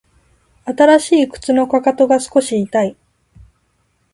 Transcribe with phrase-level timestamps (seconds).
[0.65, 2.97] 新しい靴のかかとが少し痛い